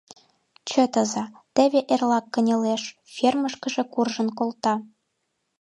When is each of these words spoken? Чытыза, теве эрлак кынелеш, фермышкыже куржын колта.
Чытыза, 0.69 1.23
теве 1.55 1.79
эрлак 1.93 2.25
кынелеш, 2.33 2.83
фермышкыже 3.15 3.83
куржын 3.93 4.29
колта. 4.37 4.73